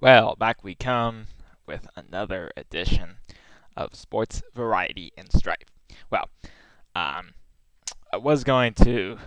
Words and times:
Well, 0.00 0.36
back 0.36 0.62
we 0.62 0.76
come 0.76 1.26
with 1.66 1.88
another 1.96 2.52
edition 2.56 3.16
of 3.76 3.96
Sports 3.96 4.42
Variety 4.54 5.12
and 5.18 5.32
Strife. 5.32 5.72
Well, 6.08 6.28
um, 6.94 7.34
I 8.12 8.18
was 8.18 8.44
going 8.44 8.74
to 8.74 9.18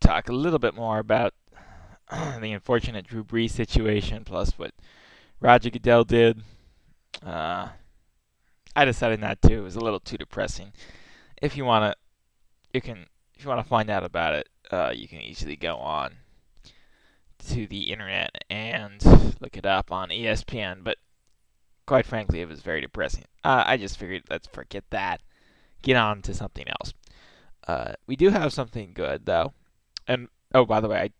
talk 0.00 0.28
a 0.28 0.32
little 0.32 0.60
bit 0.60 0.76
more 0.76 1.00
about 1.00 1.34
the 2.40 2.52
unfortunate 2.52 3.08
Drew 3.08 3.24
Brees 3.24 3.50
situation, 3.50 4.22
plus 4.22 4.52
what 4.56 4.74
Roger 5.40 5.70
Goodell 5.70 6.04
did. 6.04 6.40
Uh, 7.26 7.70
I 8.76 8.84
decided 8.84 9.18
not 9.18 9.42
to. 9.42 9.54
It 9.54 9.60
was 9.60 9.74
a 9.74 9.80
little 9.80 9.98
too 9.98 10.18
depressing. 10.18 10.72
If 11.42 11.56
you 11.56 11.64
wanna, 11.64 11.96
you 12.72 12.80
can. 12.80 13.06
If 13.36 13.42
you 13.42 13.48
wanna 13.48 13.64
find 13.64 13.90
out 13.90 14.04
about 14.04 14.34
it, 14.34 14.48
uh, 14.70 14.92
you 14.94 15.08
can 15.08 15.20
easily 15.20 15.56
go 15.56 15.78
on 15.78 16.12
to 17.48 17.66
the 17.66 17.90
internet 17.92 18.44
and 18.48 19.02
look 19.40 19.56
it 19.56 19.66
up 19.66 19.92
on 19.92 20.08
ESPN. 20.08 20.84
But 20.84 20.98
quite 21.86 22.06
frankly, 22.06 22.40
it 22.40 22.48
was 22.48 22.60
very 22.60 22.80
depressing. 22.80 23.24
Uh, 23.44 23.64
I 23.66 23.76
just 23.76 23.98
figured 23.98 24.24
let's 24.30 24.48
forget 24.48 24.84
that, 24.90 25.20
get 25.82 25.96
on 25.96 26.22
to 26.22 26.34
something 26.34 26.66
else. 26.68 26.94
Uh, 27.66 27.92
we 28.06 28.16
do 28.16 28.30
have 28.30 28.52
something 28.52 28.92
good 28.94 29.26
though, 29.26 29.52
and 30.06 30.28
oh, 30.54 30.64
by 30.64 30.80
the 30.80 30.88
way, 30.88 30.98
I 30.98 31.10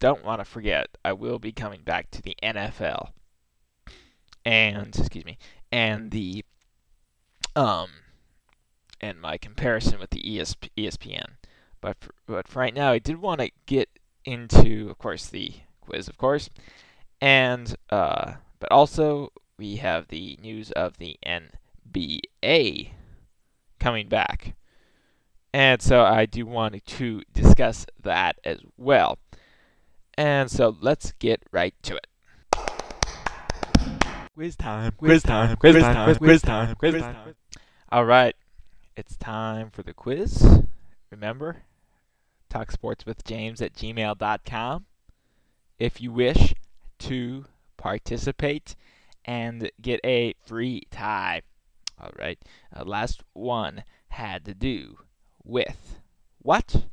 don't 0.00 0.24
want 0.24 0.40
to 0.40 0.44
forget, 0.44 0.88
I 1.04 1.12
will 1.12 1.38
be 1.38 1.52
coming 1.52 1.82
back 1.82 2.10
to 2.10 2.22
the 2.22 2.36
NFL 2.42 3.10
and 4.44 4.94
excuse 4.96 5.24
me, 5.24 5.38
and 5.72 6.10
the 6.10 6.44
um, 7.56 7.88
and 9.00 9.20
my 9.20 9.38
comparison 9.38 9.98
with 9.98 10.10
the 10.10 10.22
ESP, 10.22 10.70
ESPN. 10.76 11.32
But 11.80 11.96
for, 12.00 12.14
but 12.26 12.48
for 12.48 12.60
right 12.60 12.74
now, 12.74 12.92
I 12.92 12.98
did 12.98 13.20
want 13.20 13.40
to 13.40 13.50
get 13.66 13.88
into, 14.24 14.88
of 14.90 14.98
course, 14.98 15.26
the 15.26 15.52
quiz, 15.84 16.08
of 16.08 16.18
course, 16.18 16.50
and 17.20 17.76
uh, 17.90 18.34
but 18.58 18.72
also 18.72 19.32
we 19.58 19.76
have 19.76 20.08
the 20.08 20.38
news 20.42 20.70
of 20.72 20.98
the 20.98 21.18
NBA 21.26 22.90
coming 23.78 24.08
back. 24.08 24.54
And 25.52 25.80
so 25.80 26.02
I 26.02 26.26
do 26.26 26.46
want 26.46 26.84
to 26.84 27.22
discuss 27.32 27.86
that 28.02 28.38
as 28.42 28.58
well. 28.76 29.18
And 30.16 30.50
so 30.50 30.76
let's 30.80 31.12
get 31.18 31.42
right 31.52 31.74
to 31.82 31.96
it. 31.96 32.06
Quiz 34.34 34.56
time, 34.56 34.92
quiz 34.98 35.22
time, 35.22 35.56
quiz 35.56 35.80
time, 35.80 36.16
quiz 36.16 36.42
time, 36.42 36.74
quiz 36.74 37.00
time. 37.00 37.34
All 37.92 38.04
right, 38.04 38.34
it's 38.96 39.16
time 39.16 39.70
for 39.70 39.84
the 39.84 39.94
quiz. 39.94 40.44
Remember, 41.10 41.62
talk 42.48 42.72
sports 42.72 43.06
with 43.06 43.22
James 43.24 43.62
at 43.62 43.74
gmail.com 43.74 44.86
if 45.78 46.00
you 46.00 46.12
wish 46.12 46.54
to 47.00 47.44
participate 47.76 48.76
and 49.24 49.70
get 49.80 50.00
a 50.04 50.34
free 50.44 50.82
tie. 50.90 51.42
All 52.00 52.10
right, 52.18 52.38
uh, 52.74 52.84
last 52.84 53.22
one 53.32 53.84
had 54.08 54.44
to 54.44 54.54
do 54.54 54.98
with 55.44 56.00
what? 56.38 56.86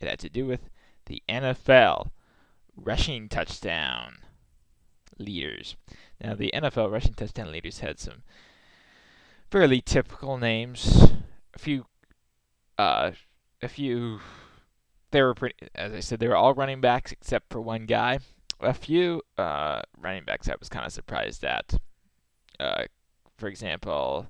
It 0.00 0.08
had 0.08 0.18
to 0.20 0.28
do 0.28 0.46
with 0.46 0.68
the 1.06 1.22
NFL 1.28 2.10
rushing 2.76 3.28
touchdown 3.28 4.18
leaders. 5.18 5.76
Now, 6.20 6.34
the 6.34 6.52
NFL 6.54 6.90
rushing 6.90 7.14
touchdown 7.14 7.50
leaders 7.50 7.80
had 7.80 7.98
some 7.98 8.22
fairly 9.50 9.80
typical 9.80 10.38
names. 10.38 11.10
A 11.54 11.58
few, 11.58 11.86
uh, 12.76 13.12
a 13.62 13.68
few. 13.68 14.20
They 15.10 15.22
were 15.22 15.34
pretty, 15.34 15.56
as 15.74 15.92
I 15.92 16.00
said, 16.00 16.20
they 16.20 16.28
were 16.28 16.36
all 16.36 16.54
running 16.54 16.80
backs 16.80 17.12
except 17.12 17.50
for 17.50 17.60
one 17.60 17.86
guy. 17.86 18.18
A 18.60 18.74
few 18.74 19.22
uh, 19.38 19.82
running 19.98 20.24
backs 20.24 20.48
I 20.48 20.54
was 20.58 20.68
kind 20.68 20.84
of 20.84 20.92
surprised 20.92 21.44
at. 21.44 21.74
Uh, 22.60 22.84
for 23.38 23.48
example, 23.48 24.28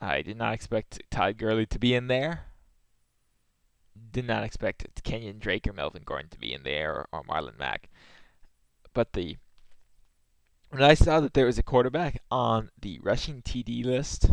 I 0.00 0.22
did 0.22 0.36
not 0.36 0.54
expect 0.54 1.00
Todd 1.10 1.36
Gurley 1.36 1.66
to 1.66 1.78
be 1.78 1.94
in 1.94 2.08
there. 2.08 2.46
Did 4.10 4.26
not 4.26 4.42
expect 4.42 5.02
Kenyon 5.04 5.38
Drake 5.38 5.66
or 5.68 5.72
Melvin 5.72 6.02
Gordon 6.04 6.30
to 6.30 6.38
be 6.38 6.52
in 6.52 6.62
there 6.62 6.92
or, 6.94 7.08
or 7.12 7.22
Marlon 7.24 7.58
Mack. 7.58 7.88
But 8.94 9.12
the 9.12 9.36
when 10.70 10.82
I 10.82 10.94
saw 10.94 11.20
that 11.20 11.34
there 11.34 11.46
was 11.46 11.58
a 11.58 11.62
quarterback 11.62 12.22
on 12.30 12.70
the 12.80 12.98
rushing 13.02 13.42
TD 13.42 13.84
list, 13.84 14.30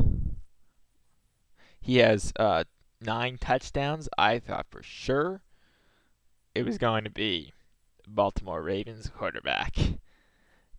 he 1.80 1.98
has 1.98 2.34
uh, 2.38 2.66
nine 3.00 3.38
touchdowns. 3.38 4.10
I 4.18 4.40
thought 4.40 4.68
for 4.70 4.84
sure 4.84 5.42
it 6.56 6.66
was 6.66 6.78
going 6.78 7.04
to 7.04 7.10
be 7.10 7.54
Baltimore 8.08 8.64
Ravens 8.64 9.12
quarterback. 9.16 9.76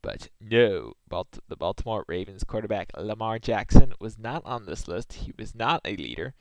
But 0.03 0.29
no, 0.41 0.95
Balt- 1.09 1.41
the 1.49 1.57
Baltimore 1.57 2.05
Ravens 2.09 2.45
quarterback 2.45 2.91
Lamar 2.97 3.39
Jackson 3.39 3.93
was 4.01 4.19
not 4.19 4.43
on 4.45 4.65
this 4.65 4.89
list. 4.89 5.13
He 5.15 5.33
was 5.39 5.55
not 5.55 5.83
a 5.85 5.97
leader. 5.97 6.35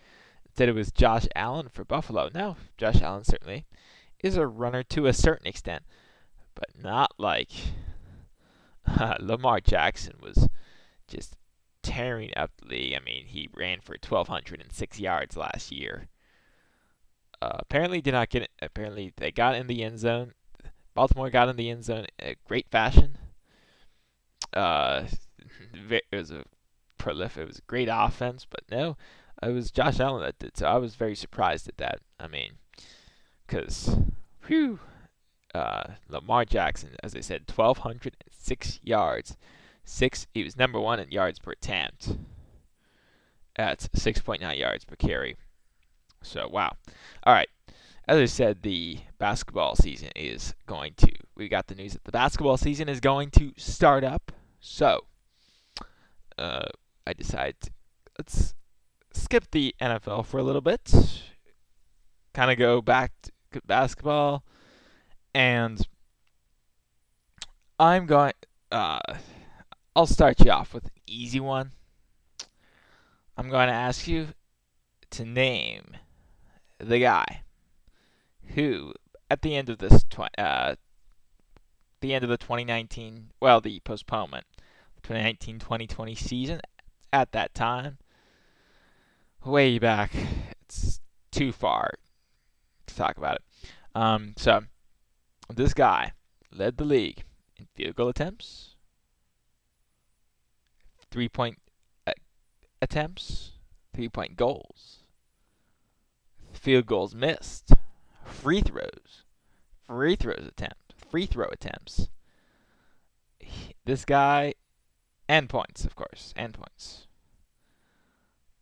Instead, 0.45 0.69
it 0.69 0.75
was 0.75 0.91
Josh 0.91 1.27
Allen 1.35 1.67
for 1.69 1.83
Buffalo. 1.83 2.29
Now, 2.33 2.55
Josh 2.77 3.01
Allen 3.01 3.23
certainly 3.23 3.65
is 4.23 4.37
a 4.37 4.47
runner 4.47 4.83
to 4.83 5.07
a 5.07 5.13
certain 5.13 5.47
extent, 5.47 5.83
but 6.53 6.69
not 6.81 7.11
like 7.17 7.49
Lamar 9.19 9.59
Jackson 9.59 10.13
was 10.21 10.47
just 11.07 11.35
tearing 11.81 12.31
up 12.37 12.51
the 12.57 12.67
league. 12.67 12.95
I 12.95 13.03
mean, 13.03 13.25
he 13.25 13.49
ran 13.53 13.81
for 13.81 13.95
1,206 14.01 14.99
yards 14.99 15.35
last 15.35 15.71
year. 15.71 16.07
Uh, 17.45 17.57
apparently, 17.59 18.01
did 18.01 18.13
not 18.13 18.29
get 18.29 18.41
it. 18.41 18.49
Apparently, 18.59 19.13
they 19.17 19.31
got 19.31 19.53
in 19.53 19.67
the 19.67 19.83
end 19.83 19.99
zone. 19.99 20.33
Baltimore 20.95 21.29
got 21.29 21.47
in 21.47 21.57
the 21.57 21.69
end 21.69 21.85
zone 21.85 22.07
in 22.17 22.29
a 22.29 22.35
great 22.47 22.67
fashion. 22.71 23.19
Uh, 24.51 25.03
it 25.91 26.05
was 26.11 26.31
a 26.31 26.45
prolific. 26.97 27.43
It 27.43 27.47
was 27.47 27.59
a 27.59 27.67
great 27.67 27.87
offense, 27.91 28.47
but 28.49 28.61
no, 28.71 28.97
it 29.43 29.51
was 29.51 29.69
Josh 29.69 29.99
Allen 29.99 30.23
that 30.23 30.39
did. 30.39 30.57
So 30.57 30.65
I 30.65 30.77
was 30.77 30.95
very 30.95 31.13
surprised 31.13 31.67
at 31.67 31.77
that. 31.77 31.99
I 32.19 32.27
mean, 32.27 32.53
because, 33.45 33.95
whew, 34.47 34.79
uh, 35.53 35.91
Lamar 36.09 36.45
Jackson, 36.45 36.95
as 37.03 37.15
I 37.15 37.19
said, 37.19 37.43
1,206 37.53 38.79
yards. 38.81 39.37
Six. 39.83 40.25
He 40.33 40.43
was 40.43 40.57
number 40.57 40.79
one 40.79 40.99
in 40.99 41.11
yards 41.11 41.37
per 41.37 41.51
attempt 41.51 42.17
at 43.55 43.81
6.9 43.95 44.57
yards 44.57 44.83
per 44.83 44.95
carry. 44.95 45.35
So 46.25 46.47
wow. 46.47 46.71
All 47.23 47.33
right. 47.33 47.49
As 48.07 48.17
I 48.17 48.25
said, 48.25 48.61
the 48.61 48.99
basketball 49.17 49.75
season 49.75 50.09
is 50.15 50.53
going 50.67 50.93
to. 50.97 51.11
We 51.35 51.47
got 51.47 51.67
the 51.67 51.75
news 51.75 51.93
that 51.93 52.03
the 52.03 52.11
basketball 52.11 52.57
season 52.57 52.87
is 52.87 52.99
going 52.99 53.31
to 53.31 53.51
start 53.57 54.03
up. 54.03 54.31
So, 54.59 55.05
uh, 56.37 56.67
I 57.07 57.13
decided 57.13 57.55
let's 58.17 58.53
skip 59.11 59.49
the 59.51 59.75
NFL 59.81 60.25
for 60.25 60.37
a 60.37 60.43
little 60.43 60.61
bit. 60.61 60.93
Kind 62.33 62.51
of 62.51 62.57
go 62.57 62.81
back 62.81 63.11
to 63.53 63.61
basketball 63.65 64.43
and 65.33 65.85
I'm 67.79 68.05
going. 68.05 68.33
Uh, 68.71 68.99
I'll 69.95 70.07
start 70.07 70.39
you 70.43 70.51
off 70.51 70.73
with 70.73 70.85
an 70.85 70.91
easy 71.07 71.39
one. 71.39 71.71
I'm 73.37 73.49
going 73.49 73.67
to 73.67 73.73
ask 73.73 74.07
you 74.07 74.29
to 75.11 75.25
name 75.25 75.97
the 76.79 76.99
guy 76.99 77.41
who, 78.53 78.93
at 79.29 79.41
the 79.41 79.55
end 79.55 79.69
of 79.69 79.79
this, 79.79 80.03
tw- 80.03 80.37
uh, 80.37 80.75
the 82.01 82.13
end 82.13 82.23
of 82.23 82.29
the 82.29 82.37
2019, 82.37 83.31
well, 83.41 83.61
the 83.61 83.79
postponement, 83.81 84.45
2019-2020 85.03 86.17
season, 86.17 86.61
at 87.11 87.31
that 87.31 87.53
time, 87.53 87.97
way 89.43 89.79
back, 89.79 90.11
it's 90.61 90.99
too 91.31 91.51
far 91.51 91.91
to 92.87 92.95
talk 92.95 93.17
about 93.17 93.35
it. 93.37 93.69
Um, 93.93 94.33
so 94.37 94.61
this 95.53 95.73
guy 95.73 96.11
led 96.51 96.77
the 96.77 96.85
league 96.85 97.23
in 97.57 97.67
field 97.75 97.95
goal 97.95 98.09
attempts, 98.09 98.75
three 101.09 101.29
point 101.29 101.59
uh, 102.05 102.13
attempts, 102.81 103.51
three 103.93 104.09
point 104.09 104.35
goals, 104.35 105.04
field 106.65 106.87
goals 106.87 107.13
missed, 107.13 107.73
free 108.23 108.59
throws, 108.59 109.23
free 109.85 110.15
throws 110.15 110.47
attempt, 110.47 110.95
free 110.97 111.27
throw 111.27 111.45
attempts. 111.51 112.09
this 113.85 114.03
guy, 114.03 114.55
and 115.29 115.47
points, 115.47 115.85
of 115.85 115.95
course, 115.95 116.33
and 116.35 116.55
points. 116.55 117.05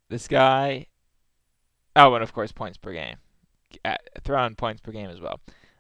This 0.10 0.28
guy, 0.28 0.88
oh, 1.96 2.14
and 2.14 2.22
of 2.22 2.34
course, 2.34 2.52
points 2.52 2.78
per 2.78 2.92
game. 2.92 3.16
Uh, 3.86 3.96
throw 4.22 4.46
in 4.46 4.56
points 4.56 4.82
per 4.82 4.92
game 4.92 5.10
as 5.10 5.22
well. 5.22 5.40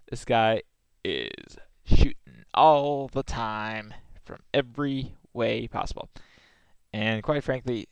This 0.09 0.23
guy 0.23 0.61
is 1.03 1.57
shooting 1.85 2.45
all 2.53 3.09
the 3.09 3.23
time 3.23 3.93
from 4.23 4.39
every 4.53 5.13
way 5.33 5.67
possible. 5.67 6.07
And 6.93 7.21
quite 7.21 7.43
frankly, 7.43 7.89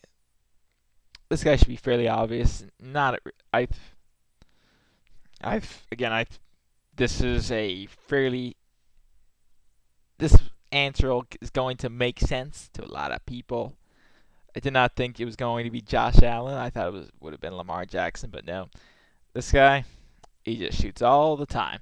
this 1.27 1.44
guy 1.44 1.57
should 1.57 1.68
be 1.68 1.75
fairly 1.75 2.07
obvious. 2.07 2.63
Not 2.80 3.19
I've 3.51 3.92
I've 5.43 5.85
again 5.91 6.11
I 6.13 6.25
this 6.95 7.21
is 7.21 7.51
a 7.51 7.88
fairly 7.88 8.55
this 10.17 10.38
answer 10.71 11.19
is 11.41 11.49
going 11.49 11.77
to 11.77 11.89
make 11.89 12.19
sense 12.19 12.69
to 12.73 12.83
a 12.83 12.88
lot 12.88 13.11
of 13.11 13.25
people. 13.25 13.75
I 14.55 14.59
did 14.59 14.73
not 14.73 14.95
think 14.95 15.19
it 15.19 15.25
was 15.25 15.35
going 15.35 15.65
to 15.65 15.71
be 15.71 15.81
Josh 15.81 16.21
Allen. 16.21 16.55
I 16.55 16.69
thought 16.69 16.88
it 16.88 16.93
was 16.93 17.09
would 17.19 17.33
have 17.33 17.41
been 17.41 17.55
Lamar 17.55 17.85
Jackson, 17.85 18.29
but 18.31 18.45
no. 18.45 18.69
This 19.33 19.51
guy, 19.51 19.85
he 20.43 20.57
just 20.57 20.79
shoots 20.79 21.01
all 21.01 21.38
the 21.38 21.45
time. 21.45 21.79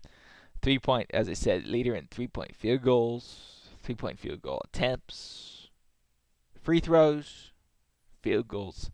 Three 0.62 0.78
point, 0.78 1.10
as 1.14 1.28
I 1.30 1.34
said, 1.34 1.66
leader 1.66 1.96
in 1.96 2.08
three 2.12 2.28
point 2.28 2.56
field 2.56 2.84
goals, 2.84 3.70
three 3.82 3.96
point 3.96 4.20
field 4.20 4.42
goal 4.42 4.62
attempts, 4.66 5.70
free 6.62 6.80
throws, 6.80 7.52
field 8.22 8.48
goals, 8.48 8.92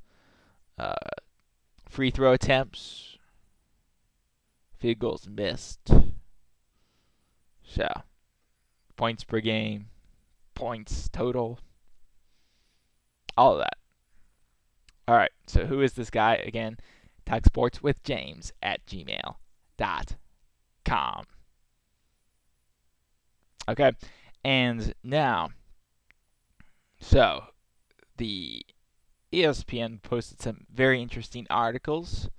uh, 0.77 0.93
free 1.89 2.11
throw 2.11 2.33
attempts, 2.33 3.14
field 4.85 4.99
goals 4.99 5.27
missed. 5.27 5.89
So, 7.63 7.87
points 8.95 9.23
per 9.23 9.39
game, 9.39 9.87
points 10.53 11.09
total, 11.09 11.57
all 13.35 13.53
of 13.53 13.57
that. 13.59 13.77
All 15.07 15.15
right, 15.15 15.31
so 15.47 15.65
who 15.65 15.81
is 15.81 15.93
this 15.93 16.11
guy 16.11 16.35
again? 16.35 16.77
Talk 17.25 17.45
Sports 17.45 17.81
with 17.81 18.03
James 18.03 18.53
at 18.61 18.85
gmail.com. 18.85 19.35
Okay, 23.67 23.91
and 24.43 24.93
now, 25.03 25.49
so 26.99 27.45
the 28.17 28.63
ESPN 29.33 30.03
posted 30.03 30.43
some 30.43 30.67
very 30.71 31.01
interesting 31.01 31.47
articles 31.49 32.29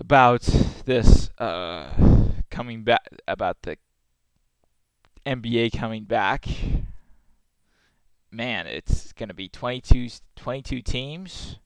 about 0.00 0.42
this 0.86 1.30
uh, 1.38 1.90
coming 2.50 2.82
back 2.82 3.06
about 3.28 3.62
the 3.62 3.76
NBA 5.24 5.76
coming 5.76 6.04
back. 6.04 6.46
Man, 8.32 8.66
it's 8.66 9.12
going 9.12 9.28
to 9.28 9.34
be 9.34 9.48
22, 9.48 10.08
22 10.36 10.82
teams. 10.82 11.58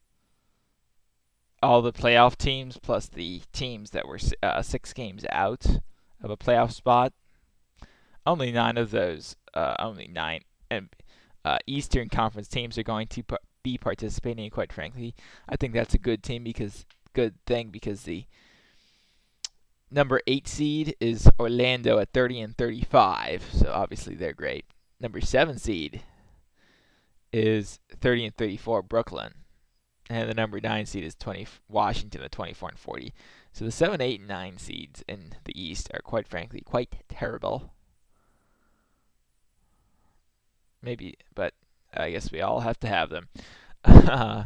All 1.63 1.81
the 1.81 1.93
playoff 1.93 2.37
teams 2.37 2.77
plus 2.77 3.09
the 3.09 3.43
teams 3.53 3.91
that 3.91 4.07
were 4.07 4.19
uh, 4.43 4.61
six 4.63 4.93
games 4.93 5.25
out 5.31 5.65
of 6.23 6.31
a 6.31 6.37
playoff 6.37 6.73
spot 6.73 7.13
only 8.27 8.53
nine 8.53 8.77
of 8.77 8.91
those, 8.91 9.37
uh, 9.53 9.75
only 9.79 10.09
nine 10.09 10.41
and 10.71 10.89
uh, 11.45 11.59
Eastern 11.67 12.09
Conference 12.09 12.49
teams 12.49 12.79
are 12.79 12.83
going 12.83 13.07
to 13.09 13.23
be 13.63 13.79
participating. 13.79 14.49
Quite 14.51 14.73
frankly, 14.73 15.15
I 15.49 15.57
think 15.57 15.75
that's 15.75 15.95
a 15.95 15.99
good 15.99 16.23
team 16.23 16.43
because 16.45 16.87
good 17.15 17.35
thing 17.47 17.71
because 17.71 18.03
the 18.03 18.27
number 19.91 20.21
eight 20.27 20.47
seed 20.47 20.95
is 21.01 21.29
Orlando 21.39 21.99
at 21.99 22.13
30 22.13 22.41
and 22.41 22.57
35, 22.57 23.49
so 23.53 23.73
obviously 23.73 24.15
they're 24.15 24.33
great. 24.35 24.67
Number 25.01 25.21
seven 25.21 25.59
seed 25.59 26.03
is 27.33 27.79
30 28.01 28.27
and 28.27 28.37
34 28.37 28.83
Brooklyn, 28.83 29.35
and 30.11 30.29
the 30.29 30.35
number 30.35 30.61
nine 30.61 30.87
seed 30.87 31.05
is 31.05 31.15
20 31.15 31.47
Washington 31.69 32.23
at 32.23 32.33
24 32.33 32.71
and 32.71 32.79
40. 32.79 33.15
So 33.53 33.65
the 33.65 33.71
seven, 33.71 34.01
eight, 34.01 34.21
and 34.21 34.29
nine 34.29 34.59
seeds 34.59 35.03
in 35.09 35.35
the 35.45 35.59
East 35.61 35.89
are 35.95 36.01
quite 36.01 36.29
frankly 36.29 36.61
quite 36.61 36.93
terrible. 37.09 37.71
maybe, 40.85 41.17
but 41.35 41.55
I 41.93 42.11
guess 42.11 42.31
we 42.31 42.41
all 42.41 42.61
have 42.61 42.79
to 42.81 42.89
have 42.89 43.11
them. 43.11 43.29
Uh, 43.87 44.45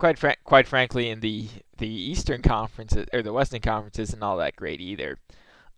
quite 0.00 0.44
quite 0.44 0.66
frankly, 0.66 1.10
in 1.10 1.20
the 1.20 1.48
the 1.78 1.88
Eastern 1.88 2.42
Conference 2.42 2.96
or 3.12 3.22
the 3.22 3.32
Western 3.32 3.60
Conference 3.60 3.98
isn't 3.98 4.22
all 4.22 4.38
that 4.38 4.56
great 4.56 4.80
either. 4.80 5.18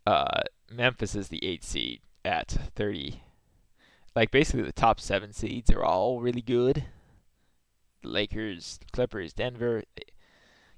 Uh, 0.07 0.41
Memphis 0.71 1.15
is 1.15 1.29
the 1.29 1.45
eighth 1.45 1.65
seed 1.65 2.01
at 2.25 2.51
30. 2.75 3.23
Like 4.15 4.31
basically, 4.31 4.63
the 4.63 4.73
top 4.73 5.01
seven 5.01 5.33
seeds 5.33 5.71
are 5.71 5.85
all 5.85 6.21
really 6.21 6.41
good. 6.41 6.85
The 8.03 8.09
Lakers, 8.09 8.79
Clippers, 8.93 9.33
Denver, 9.33 9.83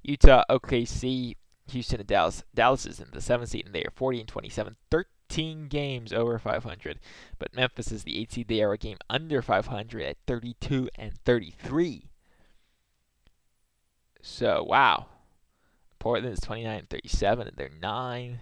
Utah, 0.02 0.44
OKC, 0.50 1.36
Houston, 1.68 2.00
and 2.00 2.08
Dallas. 2.08 2.44
Dallas 2.54 2.86
is 2.86 3.00
in 3.00 3.08
the 3.12 3.20
seventh 3.20 3.50
seed, 3.50 3.66
and 3.66 3.74
they 3.74 3.84
are 3.84 3.92
40 3.94 4.20
and 4.20 4.28
27, 4.28 4.76
13 4.90 5.68
games 5.68 6.12
over 6.12 6.38
500. 6.38 6.98
But 7.38 7.54
Memphis 7.54 7.92
is 7.92 8.04
the 8.04 8.20
8 8.20 8.32
seed. 8.32 8.48
They 8.48 8.62
are 8.62 8.72
a 8.72 8.78
game 8.78 8.98
under 9.08 9.42
500 9.42 10.02
at 10.02 10.16
32 10.26 10.90
and 10.96 11.12
33. 11.24 12.10
So, 14.26 14.64
wow. 14.66 15.04
Portland 15.98 16.32
is 16.32 16.40
29 16.40 16.78
and 16.78 16.88
37, 16.88 17.46
and 17.46 17.56
they're 17.58 17.68
9. 17.68 18.40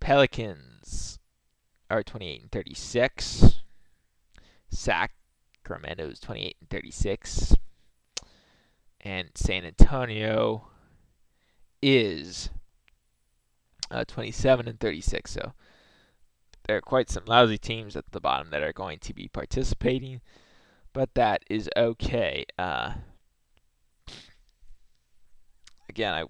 Pelicans 0.00 1.18
are 1.90 2.02
28 2.02 2.40
and 2.40 2.50
36. 2.50 3.60
Sacramento 4.70 6.08
is 6.08 6.20
28 6.20 6.56
and 6.58 6.70
36. 6.70 7.54
And 9.02 9.28
San 9.34 9.66
Antonio 9.66 10.68
is 11.82 12.48
uh, 13.90 14.06
27 14.06 14.68
and 14.68 14.80
36. 14.80 15.30
So 15.30 15.52
there 16.64 16.78
are 16.78 16.80
quite 16.80 17.10
some 17.10 17.26
lousy 17.26 17.58
teams 17.58 17.94
at 17.94 18.10
the 18.10 18.22
bottom 18.22 18.48
that 18.50 18.62
are 18.62 18.72
going 18.72 19.00
to 19.00 19.12
be 19.12 19.28
participating, 19.28 20.22
but 20.94 21.12
that 21.14 21.42
is 21.50 21.68
okay. 21.76 22.46
Uh, 22.58 22.94
again, 25.92 26.14
I 26.14 26.24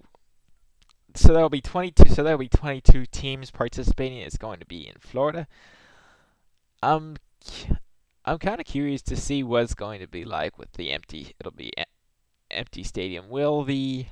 so 1.15 1.31
there'll 1.31 1.49
be 1.49 1.61
22. 1.61 2.09
So 2.09 2.23
there'll 2.23 2.39
be 2.39 2.49
22 2.49 3.05
teams 3.05 3.51
participating. 3.51 4.17
It's 4.19 4.37
going 4.37 4.59
to 4.59 4.65
be 4.65 4.87
in 4.87 4.95
Florida. 4.99 5.47
I'm 6.81 7.17
I'm 8.25 8.39
kind 8.39 8.59
of 8.59 8.65
curious 8.65 9.01
to 9.03 9.15
see 9.15 9.43
what's 9.43 9.73
going 9.73 9.99
to 10.01 10.07
be 10.07 10.25
like 10.25 10.57
with 10.57 10.73
the 10.73 10.91
empty. 10.91 11.33
It'll 11.39 11.51
be 11.51 11.71
empty 12.51 12.83
stadium. 12.83 13.29
Will 13.29 13.63
the 13.63 14.07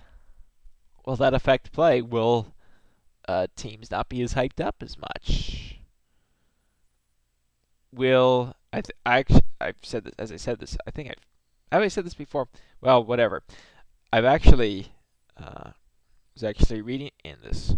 will 1.05 1.15
that 1.17 1.33
affect 1.33 1.71
play? 1.71 2.01
Will 2.01 2.53
uh, 3.27 3.47
teams 3.55 3.91
not 3.91 4.09
be 4.09 4.21
as 4.21 4.33
hyped 4.33 4.63
up 4.63 4.75
as 4.81 4.97
much? 4.97 5.79
Will 7.91 8.55
I? 8.71 8.81
Th- 8.81 8.97
I 9.05 9.19
actually, 9.19 9.41
I've 9.59 9.75
said 9.81 10.05
this 10.05 10.13
as 10.17 10.31
I 10.31 10.37
said 10.37 10.59
this. 10.59 10.77
I 10.87 10.91
think 10.91 11.09
I've 11.09 11.15
have 11.71 11.81
I 11.81 11.87
said 11.89 12.05
this 12.05 12.13
before. 12.13 12.47
Well, 12.79 13.03
whatever. 13.03 13.43
I've 14.13 14.25
actually 14.25 14.91
uh, 15.41 15.71
was 16.33 16.43
actually 16.43 16.81
reading 16.81 17.11
in 17.23 17.37
this. 17.43 17.75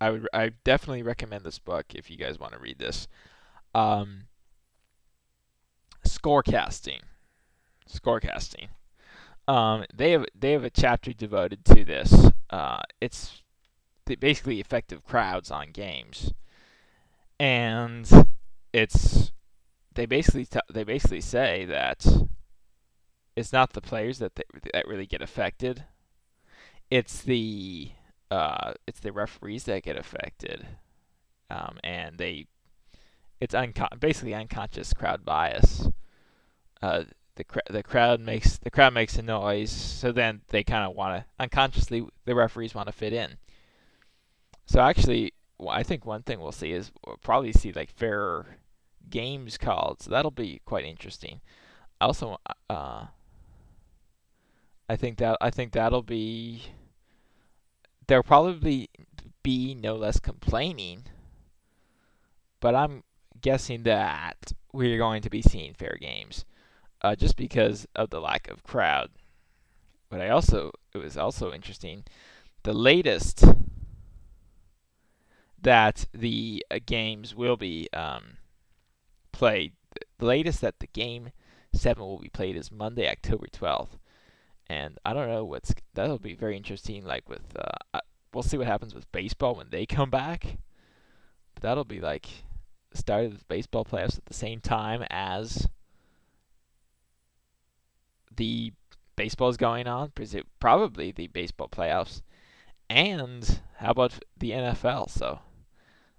I 0.00 0.10
would 0.10 0.28
I 0.32 0.52
definitely 0.64 1.02
recommend 1.02 1.44
this 1.44 1.58
book 1.58 1.86
if 1.94 2.10
you 2.10 2.16
guys 2.16 2.38
want 2.38 2.52
to 2.52 2.58
read 2.58 2.78
this. 2.78 3.08
Um, 3.74 4.24
scorecasting, 6.06 7.00
scorecasting. 7.88 8.68
Um, 9.46 9.84
they 9.94 10.12
have 10.12 10.26
they 10.34 10.52
have 10.52 10.64
a 10.64 10.70
chapter 10.70 11.12
devoted 11.12 11.64
to 11.66 11.84
this. 11.84 12.30
Uh, 12.50 12.80
it's 13.00 13.42
basically 14.20 14.60
effective 14.60 15.04
crowds 15.04 15.50
on 15.50 15.72
games, 15.72 16.32
and 17.40 18.08
it's 18.72 19.32
they 19.94 20.06
basically 20.06 20.46
t- 20.46 20.60
they 20.72 20.84
basically 20.84 21.20
say 21.20 21.64
that 21.64 22.06
it's 23.36 23.52
not 23.52 23.72
the 23.72 23.80
players 23.80 24.18
that 24.18 24.36
they, 24.36 24.44
that 24.72 24.86
really 24.86 25.06
get 25.06 25.22
affected. 25.22 25.84
It's 26.90 27.22
the 27.22 27.90
uh, 28.30 28.74
it's 28.86 29.00
the 29.00 29.12
referees 29.12 29.64
that 29.64 29.82
get 29.82 29.96
affected, 29.96 30.66
um, 31.50 31.78
and 31.84 32.18
they 32.18 32.46
it's 33.40 33.54
unco- 33.54 33.88
basically 33.98 34.34
unconscious 34.34 34.92
crowd 34.92 35.24
bias. 35.24 35.88
Uh, 36.82 37.04
the 37.36 37.44
cr- 37.44 37.58
the 37.70 37.82
crowd 37.82 38.20
makes 38.20 38.58
the 38.58 38.70
crowd 38.70 38.94
makes 38.94 39.16
a 39.16 39.22
noise, 39.22 39.70
so 39.70 40.12
then 40.12 40.42
they 40.48 40.64
kind 40.64 40.88
of 40.88 40.96
want 40.96 41.16
to 41.16 41.24
unconsciously 41.38 42.06
the 42.24 42.34
referees 42.34 42.74
want 42.74 42.88
to 42.88 42.92
fit 42.92 43.12
in. 43.12 43.36
So 44.66 44.80
actually, 44.80 45.32
well, 45.58 45.70
I 45.70 45.82
think 45.82 46.04
one 46.04 46.22
thing 46.22 46.40
we'll 46.40 46.52
see 46.52 46.72
is 46.72 46.90
we'll 47.06 47.16
probably 47.18 47.52
see 47.52 47.72
like 47.72 47.90
fairer 47.90 48.58
games 49.08 49.56
called. 49.56 50.02
So 50.02 50.10
that'll 50.10 50.30
be 50.30 50.60
quite 50.64 50.84
interesting. 50.84 51.40
I 52.00 52.06
Also, 52.06 52.38
uh, 52.68 53.06
I 54.88 54.96
think 54.96 55.18
that 55.18 55.36
I 55.40 55.50
think 55.50 55.72
that'll 55.72 56.02
be 56.02 56.64
there'll 58.06 58.22
probably 58.22 58.88
be 59.42 59.74
no 59.74 59.96
less 59.96 60.18
complaining. 60.18 61.04
But 62.60 62.74
I'm 62.74 63.04
guessing 63.40 63.84
that 63.84 64.52
we're 64.72 64.98
going 64.98 65.22
to 65.22 65.30
be 65.30 65.42
seeing 65.42 65.74
fair 65.74 65.96
games, 66.00 66.44
uh, 67.02 67.14
just 67.14 67.36
because 67.36 67.86
of 67.94 68.10
the 68.10 68.20
lack 68.20 68.48
of 68.48 68.64
crowd. 68.64 69.10
But 70.08 70.20
I 70.20 70.30
also 70.30 70.72
it 70.94 70.98
was 70.98 71.16
also 71.16 71.52
interesting, 71.52 72.04
the 72.62 72.72
latest 72.72 73.44
that 75.60 76.06
the 76.12 76.64
uh, 76.70 76.78
games 76.84 77.34
will 77.34 77.56
be 77.56 77.88
um, 77.92 78.38
played. 79.32 79.72
The 80.18 80.26
latest 80.26 80.60
that 80.62 80.78
the 80.80 80.86
game 80.86 81.30
seven 81.72 82.04
will 82.04 82.18
be 82.18 82.28
played 82.28 82.56
is 82.56 82.72
Monday, 82.72 83.08
October 83.08 83.46
twelfth, 83.52 83.98
and 84.68 84.98
I 85.04 85.12
don't 85.12 85.28
know 85.28 85.44
what's 85.44 85.74
that'll 85.94 86.18
be 86.18 86.34
very 86.34 86.56
interesting. 86.56 87.04
Like 87.04 87.28
with 87.28 87.56
uh, 87.56 88.00
we'll 88.32 88.42
see 88.42 88.58
what 88.58 88.66
happens 88.66 88.94
with 88.94 89.10
baseball 89.12 89.54
when 89.54 89.70
they 89.70 89.86
come 89.86 90.10
back. 90.10 90.58
But 91.54 91.62
that'll 91.62 91.84
be 91.84 92.00
like 92.00 92.28
the 92.90 92.98
start 92.98 93.26
of 93.26 93.38
the 93.38 93.44
baseball 93.46 93.84
playoffs 93.84 94.18
at 94.18 94.26
the 94.26 94.34
same 94.34 94.60
time 94.60 95.04
as 95.10 95.68
the 98.34 98.72
baseball 99.16 99.48
is 99.48 99.56
going 99.56 99.86
on. 99.86 100.12
Probably 100.60 101.12
the 101.12 101.28
baseball 101.28 101.68
playoffs, 101.68 102.22
and 102.88 103.60
how 103.78 103.90
about 103.90 104.14
the 104.36 104.50
NFL? 104.52 105.10
So 105.10 105.40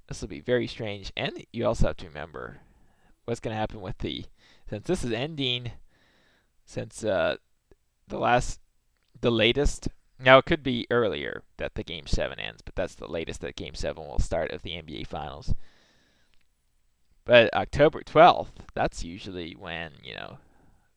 this 0.08 0.22
will 0.22 0.28
be 0.28 0.42
very 0.42 0.68
strange. 0.68 1.14
And 1.16 1.46
you 1.54 1.66
also 1.66 1.88
have 1.88 1.98
to 1.98 2.08
remember 2.08 2.58
what's 3.26 3.40
going 3.40 3.54
to 3.54 3.60
happen 3.60 3.82
with 3.82 4.00
the 4.00 4.26
since 4.70 4.88
this 4.88 5.04
is 5.04 5.12
ending 5.12 5.72
since 6.66 7.04
uh, 7.04 7.38
the 8.10 8.20
last 8.20 8.60
the 9.22 9.32
latest 9.32 9.88
now 10.20 10.38
it 10.38 10.46
could 10.46 10.64
be 10.64 10.86
earlier 10.92 11.44
that 11.58 11.76
the 11.76 11.84
game 11.84 12.08
7 12.08 12.40
ends 12.40 12.62
but 12.62 12.76
that's 12.76 12.96
the 12.96 13.08
latest 13.08 13.42
that 13.42 13.56
game 13.56 13.76
7 13.76 14.04
will 14.04 14.20
start 14.20 14.52
of 14.52 14.62
the 14.62 14.72
NBA 14.72 15.08
finals 15.08 15.54
but 17.26 17.54
October 17.54 18.02
12th 18.02 18.52
that's 18.74 19.04
usually 19.04 19.56
when 19.58 19.94
you 20.04 20.16
know 20.16 20.38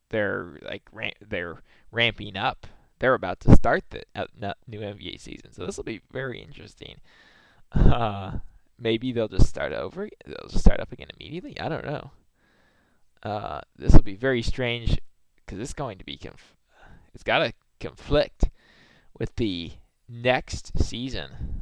they're 0.09 0.59
like 0.61 0.83
they're 1.21 1.61
ramping 1.91 2.35
up 2.35 2.67
they're 2.99 3.13
about 3.13 3.39
to 3.41 3.55
start 3.55 3.83
the 3.89 4.03
uh, 4.15 4.53
new 4.67 4.79
NBA 4.79 5.19
season 5.19 5.51
so 5.51 5.65
this 5.65 5.77
will 5.77 5.83
be 5.83 6.01
very 6.11 6.41
interesting 6.41 6.97
uh, 7.73 8.39
maybe 8.79 9.11
they'll 9.11 9.27
just 9.27 9.47
start 9.47 9.73
over. 9.73 10.09
They'll 10.25 10.49
just 10.49 10.63
start 10.63 10.79
up 10.79 10.91
again 10.91 11.07
immediately. 11.19 11.59
I 11.59 11.69
don't 11.69 11.85
know. 11.85 12.11
Uh, 13.23 13.61
this 13.77 13.93
will 13.93 14.03
be 14.03 14.15
very 14.15 14.41
strange 14.41 14.99
because 15.37 15.59
it's 15.59 15.73
going 15.73 15.97
to 15.97 16.05
be 16.05 16.17
conf- 16.17 16.55
it's 17.13 17.23
got 17.23 17.39
to 17.39 17.53
conflict 17.79 18.45
with 19.17 19.35
the 19.35 19.71
next 20.07 20.77
season. 20.79 21.61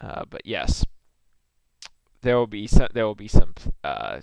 Uh, 0.00 0.24
but 0.28 0.42
yes, 0.44 0.84
there 2.22 2.36
will 2.36 2.46
be 2.46 2.66
some. 2.66 2.88
There 2.92 3.06
will 3.06 3.14
be 3.14 3.28
some. 3.28 3.54
Uh, 3.82 4.20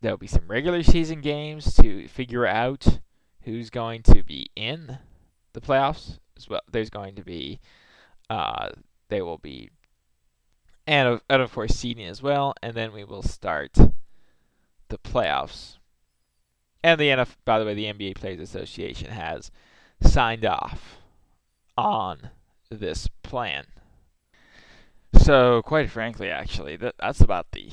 there 0.00 0.12
will 0.12 0.18
be 0.18 0.26
some 0.26 0.48
regular 0.48 0.82
season 0.82 1.20
games 1.20 1.74
to 1.74 2.08
figure 2.08 2.46
out 2.46 3.00
who's 3.42 3.70
going 3.70 4.02
to 4.02 4.22
be 4.22 4.50
in 4.54 4.98
the 5.52 5.60
playoffs 5.60 6.18
as 6.36 6.48
well. 6.48 6.60
There's 6.70 6.90
going 6.90 7.14
to 7.16 7.24
be 7.24 7.60
uh, 8.30 8.70
they 9.08 9.22
will 9.22 9.38
be, 9.38 9.70
and 10.86 11.08
of, 11.08 11.22
and 11.28 11.42
of 11.42 11.52
course 11.52 11.74
seeding 11.74 12.06
as 12.06 12.22
well, 12.22 12.54
and 12.62 12.74
then 12.74 12.92
we 12.92 13.04
will 13.04 13.22
start 13.22 13.76
the 14.88 14.98
playoffs. 14.98 15.77
And 16.88 17.00
the 17.00 17.08
NF, 17.08 17.36
by 17.44 17.58
the 17.58 17.64
way, 17.64 17.74
the 17.74 17.84
NBA 17.84 18.14
Players 18.14 18.40
Association 18.40 19.10
has 19.10 19.50
signed 20.00 20.46
off 20.46 20.96
on 21.76 22.30
this 22.70 23.08
plan. 23.22 23.66
So, 25.14 25.62
quite 25.62 25.90
frankly, 25.90 26.30
actually, 26.30 26.76
that, 26.76 26.94
that's 26.98 27.20
about 27.20 27.52
the 27.52 27.70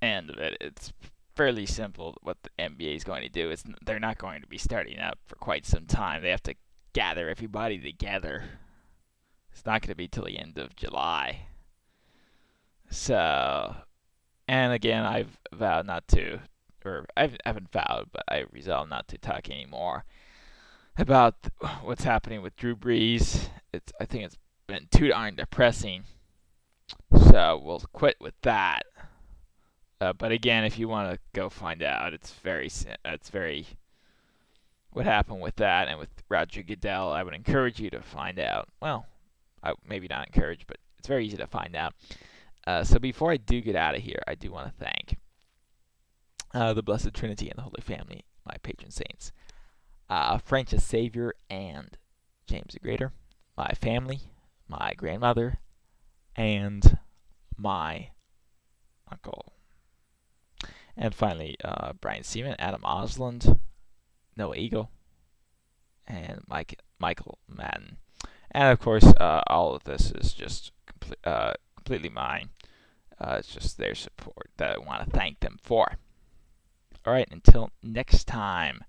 end 0.00 0.30
of 0.30 0.38
it. 0.38 0.56
It's 0.60 0.92
fairly 1.34 1.66
simple 1.66 2.16
what 2.22 2.36
the 2.42 2.50
NBA 2.58 2.96
is 2.96 3.04
going 3.04 3.22
to 3.22 3.28
do. 3.28 3.50
It's 3.50 3.64
they're 3.84 3.98
not 3.98 4.18
going 4.18 4.42
to 4.42 4.48
be 4.48 4.58
starting 4.58 4.98
up 4.98 5.18
for 5.26 5.36
quite 5.36 5.66
some 5.66 5.86
time. 5.86 6.22
They 6.22 6.30
have 6.30 6.42
to 6.44 6.54
gather 6.92 7.28
everybody 7.28 7.78
together 7.78 8.44
it's 9.52 9.66
not 9.66 9.82
going 9.82 9.90
to 9.90 9.94
be 9.94 10.08
till 10.08 10.24
the 10.24 10.38
end 10.38 10.58
of 10.58 10.74
July. 10.76 11.46
So, 12.90 13.74
and 14.48 14.72
again, 14.72 15.04
I've 15.04 15.38
vowed 15.52 15.86
not 15.86 16.08
to, 16.08 16.40
or 16.84 17.06
I 17.16 17.30
haven't 17.44 17.72
vowed, 17.72 18.08
but 18.12 18.24
I 18.28 18.44
resolved 18.50 18.90
not 18.90 19.08
to 19.08 19.18
talk 19.18 19.48
anymore 19.48 20.04
about 20.98 21.34
what's 21.82 22.04
happening 22.04 22.42
with 22.42 22.56
Drew 22.56 22.76
Brees. 22.76 23.48
It's 23.72 23.92
I 24.00 24.04
think 24.04 24.24
it's 24.24 24.38
been 24.66 24.88
too 24.90 25.08
darn 25.08 25.36
depressing. 25.36 26.04
So 27.30 27.60
we'll 27.62 27.80
quit 27.92 28.16
with 28.20 28.34
that. 28.42 28.82
Uh, 30.00 30.12
but 30.12 30.32
again, 30.32 30.64
if 30.64 30.78
you 30.78 30.88
want 30.88 31.12
to 31.12 31.18
go 31.32 31.48
find 31.48 31.82
out, 31.82 32.12
it's 32.12 32.32
very 32.32 32.70
it's 33.04 33.30
very 33.30 33.66
what 34.90 35.06
happened 35.06 35.40
with 35.40 35.56
that 35.56 35.88
and 35.88 35.98
with 35.98 36.10
Roger 36.28 36.62
Goodell. 36.62 37.12
I 37.12 37.22
would 37.22 37.34
encourage 37.34 37.80
you 37.80 37.88
to 37.90 38.02
find 38.02 38.38
out. 38.38 38.68
Well, 38.80 39.06
I, 39.62 39.74
maybe 39.88 40.08
not 40.08 40.26
encourage, 40.26 40.66
but 40.66 40.76
it's 40.98 41.08
very 41.08 41.26
easy 41.26 41.36
to 41.38 41.46
find 41.46 41.74
out. 41.76 41.94
Uh, 42.66 42.84
so 42.84 42.98
before 42.98 43.32
I 43.32 43.36
do 43.36 43.60
get 43.60 43.74
out 43.74 43.94
of 43.94 44.02
here, 44.02 44.22
I 44.26 44.34
do 44.34 44.50
want 44.50 44.66
to 44.66 44.84
thank 44.84 45.16
uh, 46.54 46.72
the 46.72 46.82
Blessed 46.82 47.14
Trinity 47.14 47.48
and 47.48 47.58
the 47.58 47.62
Holy 47.62 47.80
Family, 47.80 48.24
my 48.44 48.56
patron 48.62 48.90
saints, 48.90 49.32
uh, 50.10 50.38
Francis 50.38 50.86
Xavier 50.86 51.34
and 51.48 51.96
James 52.46 52.74
the 52.74 52.80
Greater, 52.80 53.12
my 53.56 53.70
family, 53.80 54.20
my 54.68 54.94
grandmother, 54.96 55.58
and 56.36 56.98
my 57.56 58.10
uncle. 59.10 59.52
And 60.96 61.14
finally, 61.14 61.56
uh, 61.64 61.92
Brian 62.00 62.24
Seaman, 62.24 62.56
Adam 62.58 62.82
Osland, 62.82 63.58
Noah 64.36 64.56
Eagle, 64.56 64.90
and 66.06 66.42
Mike 66.46 66.80
Michael 66.98 67.38
Madden. 67.48 67.96
And 68.50 68.72
of 68.72 68.80
course, 68.80 69.04
uh, 69.04 69.42
all 69.46 69.74
of 69.74 69.84
this 69.84 70.12
is 70.12 70.32
just 70.32 70.72
complete, 70.86 71.18
uh, 71.24 71.54
completely 71.76 72.10
mine. 72.10 72.50
Uh, 73.18 73.36
it's 73.38 73.48
just 73.48 73.78
their 73.78 73.94
support 73.94 74.50
that 74.58 74.76
I 74.76 74.78
want 74.78 75.04
to 75.04 75.16
thank 75.16 75.40
them 75.40 75.58
for. 75.62 75.96
All 77.04 77.12
right, 77.12 77.28
until 77.32 77.70
next 77.82 78.28
time, 78.28 78.84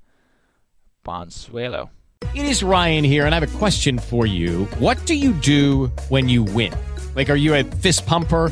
Bonsuelo. 1.03 1.89
It 2.35 2.45
is 2.45 2.63
Ryan 2.63 3.03
here, 3.03 3.25
and 3.25 3.33
I 3.33 3.39
have 3.39 3.55
a 3.55 3.57
question 3.57 3.97
for 3.97 4.27
you. 4.27 4.65
What 4.77 5.03
do 5.05 5.15
you 5.15 5.33
do 5.33 5.87
when 6.09 6.29
you 6.29 6.43
win? 6.43 6.73
Like, 7.15 7.31
are 7.31 7.35
you 7.35 7.55
a 7.55 7.63
fist 7.63 8.05
pumper? 8.05 8.51